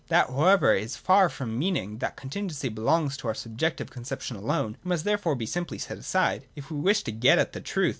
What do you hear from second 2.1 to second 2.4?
the